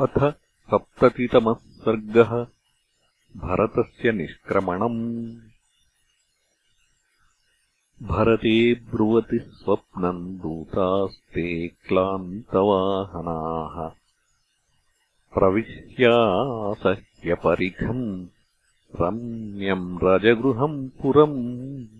अथ 0.00 0.34
सप्ततितमः 0.70 1.52
सर्गः 1.52 2.46
भरतस्य 3.36 4.12
निष्क्रमणम्। 4.12 5.36
भरते 8.02 8.74
ब्रुवति 8.74 9.38
स्वप्नम् 9.38 10.38
दूतास्ते 10.38 11.68
क्लान्तवाहनाः। 11.68 13.90
प्रविश्यासह्यपरिखम् 15.34 18.26
रम्यम् 19.00 19.98
रजगृहम् 20.02 20.88
पुरम् 20.88 21.99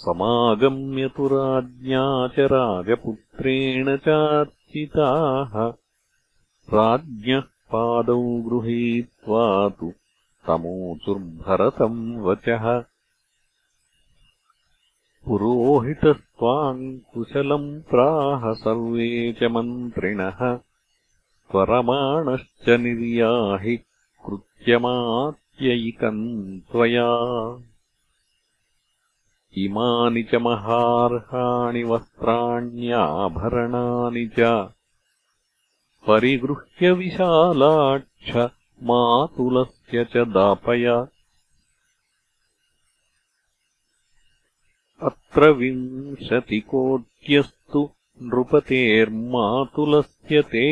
समागम्य 0.00 1.08
तु 1.08 1.26
राज्ञा 1.26 2.28
च 2.28 2.38
राजपुत्रेण 2.38 3.96
चार्चिताः। 3.96 5.72
राज्ञः 6.74 7.40
पादौ 7.40 8.22
गृहीत्वा 8.22 9.68
तु 9.68 9.92
तमोचुर्भरतम् 10.46 12.20
वचः। 12.20 12.84
पुरोहितस्त्वाम् 15.24 16.98
कुशलम् 17.14 17.82
प्राह 17.82 18.52
सर्वे 18.52 19.32
च 19.32 19.44
मन्त्रिणः। 19.44 20.58
त्वरमाणश्च 21.50 22.68
निर्याहि 22.68 23.80
कृत्यमात्ययिकम् 24.26 26.60
त्वया 26.60 27.10
इमानि 29.56 30.22
च 30.22 30.34
महार्हाणि 30.34 31.82
वस्त्राण्याभरणानि 31.82 34.30
च 34.38 34.68
परिगृह्य 36.08 36.92
विशालाक्ष 36.92 38.36
मातुलस्य 38.90 40.06
च 40.14 40.16
दापय। 40.16 41.06
अत्र 45.02 45.50
विंशतिकोट्यस्तु 45.50 47.90
नृपतेर्मातुलस्य 48.22 50.42
ते 50.42 50.66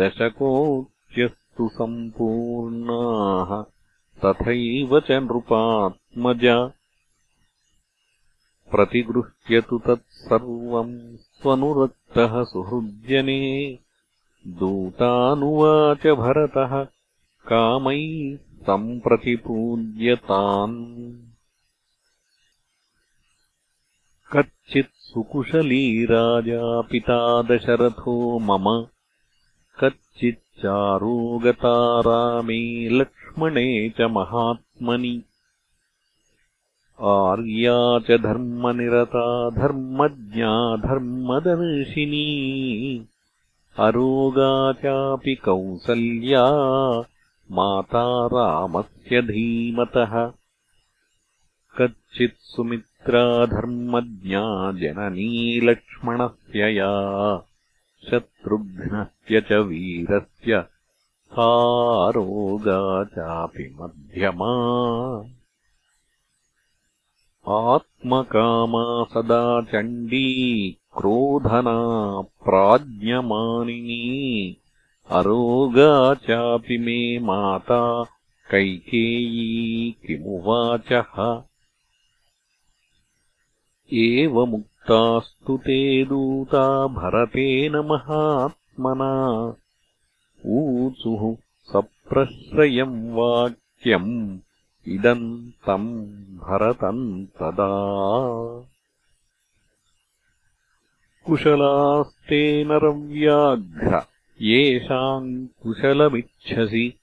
दशकोट्यस्तु 0.00 1.68
सम्पूर्णाः 1.68 3.62
तथैव 4.24 5.00
च 5.00 5.26
नृपात्मज 5.26 6.70
प्रतिगृह्यतु 8.72 9.78
तत्सर्वम् 9.86 10.94
स्वनुरक्तः 11.40 12.32
सुहृज्जने 12.50 13.40
दूतानुवाच 14.44 16.06
भरतः 16.22 16.72
कामै 17.44 18.02
सम्प्रतिपूज्यतान् 18.68 19.46
कच्चित् 24.30 24.92
सुकुशली 25.08 25.84
राजा 26.10 26.64
पिता 26.90 27.18
दशरथो 27.50 28.16
मम 28.48 28.66
कच्चिच्चारोगता 29.78 31.76
रामे 32.06 32.60
लक्ष्मणे 32.98 33.68
च 33.98 34.08
महात्मनि 34.16 35.14
आर्या 37.00 37.98
च 37.98 38.20
धर्मनिरता 38.20 39.50
धर्मज्ञा 39.50 40.76
धर्मदर्शिनी 40.76 42.24
अरोगा 43.78 44.72
चापि 44.72 45.34
कौसल्या 45.34 46.44
माता 47.50 48.26
रामस्य 48.26 49.22
धीमतः। 49.22 50.32
कच्चित् 51.78 52.40
सुमित्रा 52.40 53.46
धर्मज्ञा 53.46 54.72
जननी 54.72 55.60
लक्ष्मणस्य 55.60 56.60
या 56.60 56.92
शत्रुघ्नस्य 58.10 59.40
च 59.40 59.52
वीरस्य 59.52 60.60
सारोगा 61.32 63.04
चापि 63.04 63.76
मध्यमा 63.80 64.54
आत्मकामा 67.48 69.04
सदा 69.04 69.62
चण्डी 69.62 70.76
क्रोधना 70.96 72.20
प्राज्ञमानिनी। 72.20 74.56
अरोगा 75.10 76.14
चापि 76.14 76.78
मे 76.78 77.18
माता 77.18 78.06
कैकेयी 78.50 79.90
किमुवाचः। 79.90 81.42
एवमुक्तास्तु 83.92 85.56
ते 85.56 86.04
दूता 86.04 86.86
भरतेन 86.86 87.76
महात्मना। 87.76 89.54
ऊचुः 90.46 91.36
सप्रश्रयम् 91.62 93.14
वाक्यम् 93.14 94.38
इदम् 94.88 95.50
तम् 95.66 96.17
भरतम् 96.48 97.26
तदा। 97.26 97.70
कुशलास्ते 101.26 102.64
नरव्याघ्र 102.64 104.02
येषाम् 104.40 105.46
कुशलमिच्छसि। 105.62 106.94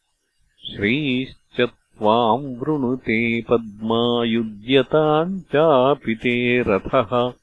श्रीश्च 0.70 1.62
त्वाम् 1.62 2.56
वृणुते 2.56 3.42
पद्मायुज्यताम् 3.42 5.40
चापि 5.40 6.16
ते 6.16 6.62
रथः। 6.62 7.34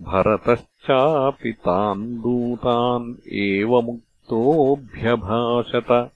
भरतश्चापि 0.00 1.52
तान् 1.52 2.18
दूतान् 2.18 3.32
एवमुक्तोऽभ्यभाषत 3.32 6.10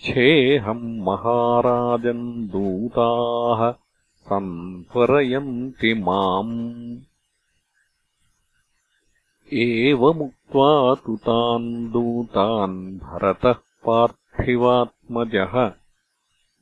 आपृच्छेऽहम् 0.00 1.00
महाराजन् 1.00 2.48
दूताः 2.48 3.72
सन्त्वरयन्ति 4.16 5.94
माम्। 5.94 6.96
एवमुक्त्वा 9.52 10.94
तु 10.94 11.16
तान् 11.16 11.92
दूतान् 11.92 12.98
भरतः 12.98 13.52
पार्थिवात्मजः। 13.86 15.72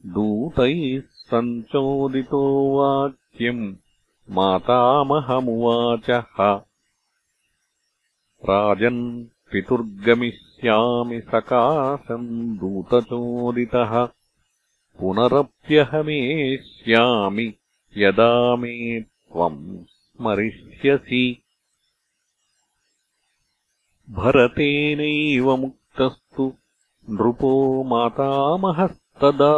दूतैः 0.07 1.01
सञ्चोदितो 1.01 2.75
वाक्यम् 2.77 3.75
मातामहमुवाचः। 4.31 6.25
राजन् 8.51 9.25
पितुर्गमिष्यामि 9.53 11.21
सकाशम् 11.21 12.59
दूतचोदितः। 12.59 14.09
पुनरप्यहमेष्यामि 15.01 17.55
यदा 17.97 18.57
मे 18.57 19.01
त्वम् 19.01 19.79
स्मरिष्यसि। 19.89 21.43
भरतेनैव 24.11 25.57
मुक्तस्तु 25.57 26.55
नृपो 27.11 27.85
मातामहस्तदा। 27.85 29.55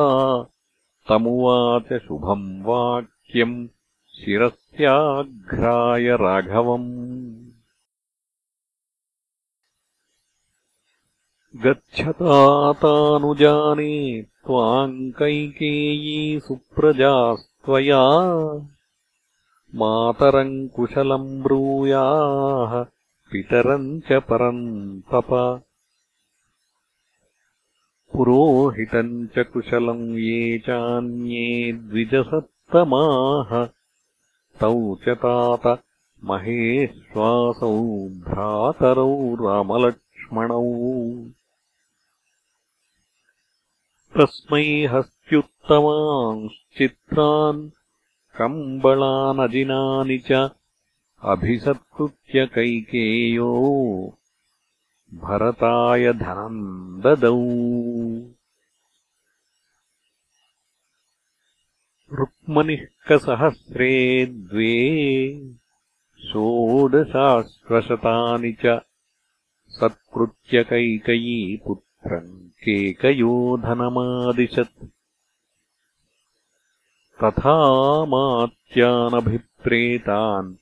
तमुवाच 1.09 2.03
शुभम् 2.03 2.63
वाक्यम् 2.63 3.69
शिरस्याघ्राय 4.09 6.05
राघवम् 6.05 7.40
गच्छतातानुजाने 11.57 14.23
त्वाम् 14.23 15.13
कैकेयी 15.13 16.41
सुप्रजास्त्वया 16.41 18.03
मातरम् 19.75 20.69
कुशलम् 20.69 21.43
ब्रूयाः 21.43 22.87
पितरम् 23.33 24.01
च 24.01 24.13
परम् 24.13 25.01
पुरोहितम् 28.13 29.27
च 29.27 29.39
कुशलम् 29.39 30.19
ये 30.19 30.59
चान्ये 30.59 31.73
द्विजसत्तमाः। 31.73 33.69
तौ 34.61 34.95
च 34.95 35.09
तात 35.09 35.83
महेश्वासौ 36.25 38.09
भ्रातरौ 38.09 39.35
रामलक्ष्मणौ 39.35 40.65
तस्मै 44.17 44.65
हस्त्युत्तमांश्चित्रान् 44.93 47.61
कम्बलानजिनानि 48.39 50.17
च 50.29 50.39
अभिसत्कृत्य 51.33 52.45
कैकेयो 52.55 53.51
भरताय 55.25 56.05
धनम् 56.23 56.65
ददौ 57.05 57.43
रुक्मनिः 62.11 62.83
कसहस्रे 63.11 63.93
द्वे 64.27 64.75
षोडशाश्वशतानि 66.31 67.13
च 68.65 68.75
सत्कृत्य 69.79 70.65
कैकयी 70.71 71.39
पुत्रम् 72.01 72.49
केकयो 72.49 73.57
धनमादिशत् 73.57 74.85
तथा 77.23 78.05
मात्यानभिप्रेतान् 78.05 80.55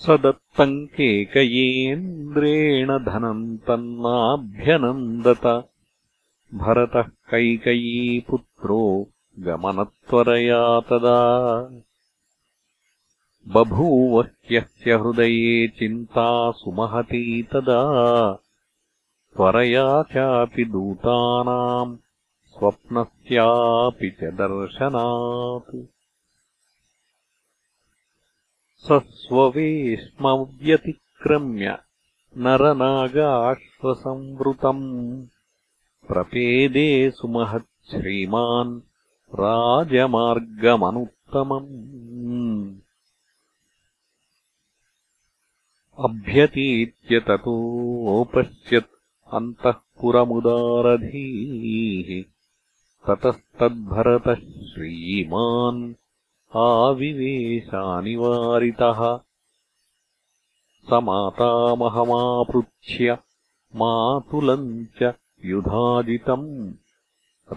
स 0.00 0.10
दत्तम् 0.10 0.86
केकयेन्द्रेण 0.86 2.88
धनम् 2.88 3.58
तन्नाभ्यनन्दत। 3.58 5.68
भरतः 6.54 7.02
कैकयीपुत्रो 7.02 9.08
गमनत्वरया 9.38 10.80
तदा। 10.80 11.70
बभूवह्यस्य 13.48 14.92
हृदये 14.92 15.68
चिन्ता 15.68 16.50
सुमहती 16.50 17.42
तदा। 17.42 18.38
त्वरया 19.36 20.02
चापि 20.02 20.64
दूतानाम् 20.64 21.96
स्वप्नस्यापि 22.46 24.10
च 24.10 24.24
दर्शनात् 24.24 25.99
स 28.86 28.88
नरनागाश्वसंवृतम् 32.44 34.84
प्रपेदे 36.08 36.88
सुमहच्छ्रीमान् 37.16 38.72
राजमार्गमनुत्तमम् 39.40 41.68
अभ्यतीत्य 46.08 47.20
ततोऽपश्यत् 47.28 48.92
अन्तःपुरमुदारधीः 49.38 50.12
ततस्तद्भरतः 53.08 54.40
श्रीमान् 54.70 55.82
आविवेशानिवारितः। 56.56 59.20
स 60.90 60.92
मातामहमापृच्छ्य 60.92 63.18
मातुलम् 63.76 64.86
च 65.02 65.14
युधाजितम् 65.44 66.72